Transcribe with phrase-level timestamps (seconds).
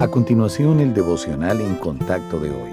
[0.00, 2.70] A continuación, el devocional en contacto de hoy.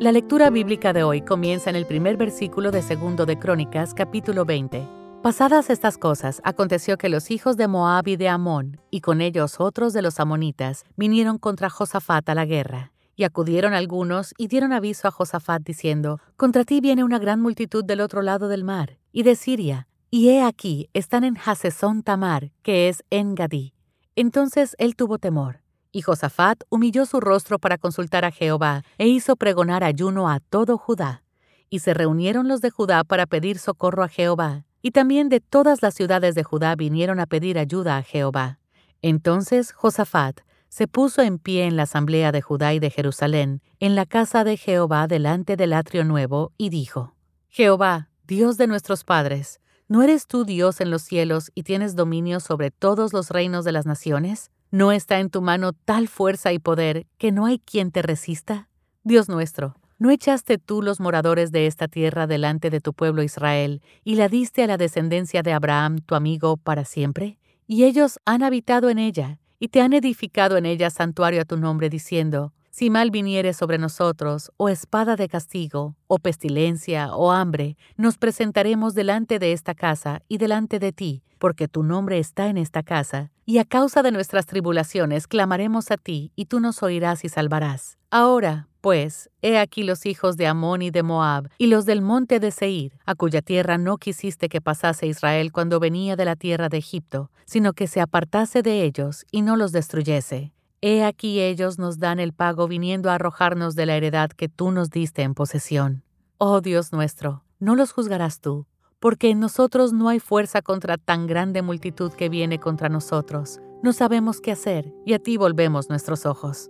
[0.00, 4.44] La lectura bíblica de hoy comienza en el primer versículo de Segundo de Crónicas, capítulo
[4.44, 4.86] 20.
[5.22, 9.60] Pasadas estas cosas, aconteció que los hijos de Moab y de Amón, y con ellos
[9.60, 12.92] otros de los amonitas, vinieron contra Josafat a la guerra.
[13.16, 17.82] Y acudieron algunos y dieron aviso a Josafat diciendo, Contra ti viene una gran multitud
[17.82, 22.52] del otro lado del mar, y de Siria, y he aquí, están en Hasesón Tamar,
[22.60, 23.72] que es en Gadí.
[24.16, 25.61] Entonces él tuvo temor
[25.92, 30.78] y Josafat humilló su rostro para consultar a Jehová e hizo pregonar ayuno a todo
[30.78, 31.22] Judá.
[31.68, 34.64] Y se reunieron los de Judá para pedir socorro a Jehová.
[34.80, 38.58] Y también de todas las ciudades de Judá vinieron a pedir ayuda a Jehová.
[39.00, 43.94] Entonces Josafat se puso en pie en la asamblea de Judá y de Jerusalén, en
[43.94, 47.14] la casa de Jehová delante del atrio nuevo, y dijo,
[47.48, 52.40] Jehová, Dios de nuestros padres, ¿no eres tú Dios en los cielos y tienes dominio
[52.40, 54.50] sobre todos los reinos de las naciones?
[54.74, 58.70] ¿No está en tu mano tal fuerza y poder que no hay quien te resista?
[59.04, 63.82] Dios nuestro, ¿no echaste tú los moradores de esta tierra delante de tu pueblo Israel
[64.02, 67.38] y la diste a la descendencia de Abraham, tu amigo, para siempre?
[67.66, 71.58] Y ellos han habitado en ella, y te han edificado en ella santuario a tu
[71.58, 77.76] nombre, diciendo, si mal viniere sobre nosotros, o espada de castigo, o pestilencia, o hambre,
[77.98, 82.56] nos presentaremos delante de esta casa y delante de ti, porque tu nombre está en
[82.56, 87.24] esta casa, y a causa de nuestras tribulaciones clamaremos a ti, y tú nos oirás
[87.24, 87.98] y salvarás.
[88.10, 92.40] Ahora, pues, he aquí los hijos de Amón y de Moab, y los del monte
[92.40, 96.70] de Seir, a cuya tierra no quisiste que pasase Israel cuando venía de la tierra
[96.70, 100.54] de Egipto, sino que se apartase de ellos y no los destruyese.
[100.84, 104.72] He aquí ellos nos dan el pago viniendo a arrojarnos de la heredad que tú
[104.72, 106.02] nos diste en posesión.
[106.38, 108.66] Oh Dios nuestro, no los juzgarás tú,
[108.98, 113.60] porque en nosotros no hay fuerza contra tan grande multitud que viene contra nosotros.
[113.84, 116.68] No sabemos qué hacer, y a ti volvemos nuestros ojos.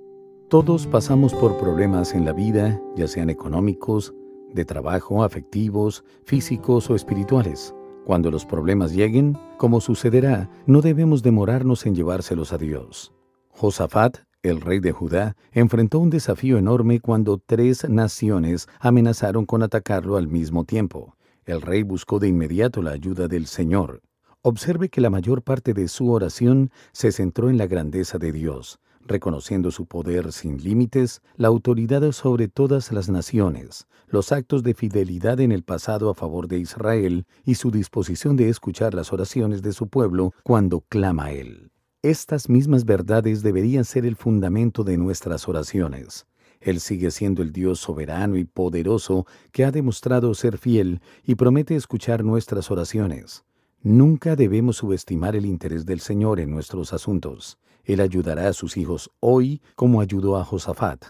[0.51, 4.13] Todos pasamos por problemas en la vida, ya sean económicos,
[4.53, 7.75] de trabajo, afectivos, físicos o espirituales.
[8.05, 13.15] Cuando los problemas lleguen, como sucederá, no debemos demorarnos en llevárselos a Dios.
[13.53, 20.17] Josafat, el rey de Judá, enfrentó un desafío enorme cuando tres naciones amenazaron con atacarlo
[20.17, 21.17] al mismo tiempo.
[21.45, 24.01] El rey buscó de inmediato la ayuda del Señor.
[24.43, 28.81] Observe que la mayor parte de su oración se centró en la grandeza de Dios,
[29.01, 35.41] reconociendo su poder sin límites, la autoridad sobre todas las naciones, los actos de fidelidad
[35.41, 39.73] en el pasado a favor de Israel y su disposición de escuchar las oraciones de
[39.73, 41.72] su pueblo cuando clama a Él.
[42.05, 46.27] Estas mismas verdades deberían ser el fundamento de nuestras oraciones.
[46.61, 51.77] Él sigue siendo el Dios soberano y poderoso que ha demostrado ser fiel y promete
[51.77, 53.45] escuchar nuestras oraciones.
[53.83, 57.61] Nunca debemos subestimar el interés del Señor en nuestros asuntos.
[57.85, 61.05] Él ayudará a sus hijos hoy como ayudó a Josafat.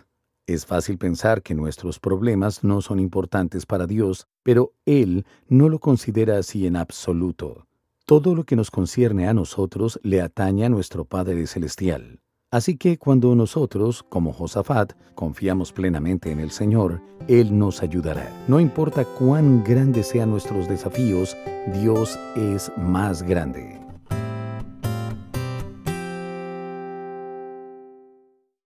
[0.46, 5.78] Es fácil pensar que nuestros problemas no son importantes para Dios, pero Él no lo
[5.78, 7.66] considera así en absoluto.
[8.04, 12.18] Todo lo que nos concierne a nosotros le atañe a nuestro Padre Celestial.
[12.50, 18.28] Así que cuando nosotros, como Josafat, confiamos plenamente en el Señor, Él nos ayudará.
[18.48, 21.36] No importa cuán grandes sean nuestros desafíos,
[21.80, 23.81] Dios es más grande.